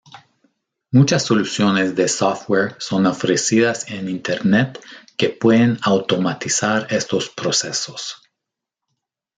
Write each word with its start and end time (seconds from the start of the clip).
Muchas 0.89 1.21
soluciones 1.21 1.93
de 1.95 2.07
software 2.07 2.75
son 2.79 3.05
ofrecidas 3.05 3.87
en 3.91 4.09
Internet 4.09 4.79
que 5.15 5.29
pueden 5.29 5.77
automatizar 5.83 6.87
estos 6.89 7.29
procesos. 7.29 8.19